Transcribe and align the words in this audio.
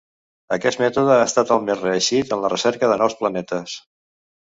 Aquest 0.55 0.81
mètode 0.83 1.17
ha 1.17 1.27
estat 1.27 1.53
el 1.57 1.63
més 1.67 1.79
reeixit 1.85 2.35
en 2.39 2.45
la 2.47 2.53
recerca 2.57 2.93
de 2.95 3.01
nous 3.05 3.19
planetes. 3.25 3.81